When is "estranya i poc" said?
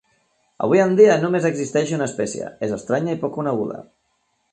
2.79-3.37